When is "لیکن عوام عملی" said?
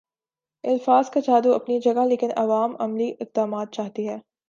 2.05-3.11